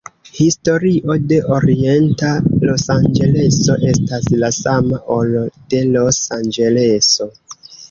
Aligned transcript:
Historio 0.35 1.17
de 1.31 1.37
Orienta 1.57 2.29
Losanĝeleso 2.69 3.77
estas 3.93 4.27
la 4.45 4.51
sama, 4.57 5.03
ol 5.19 5.39
de 5.75 5.85
Los 5.93 6.23
Anĝeleso. 6.41 7.33